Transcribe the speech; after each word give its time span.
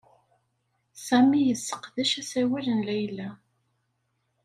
Sami 1.05 1.39
yesseqdec 1.47 2.11
asawal 2.21 2.67
n 2.71 2.79
Layla. 2.87 3.29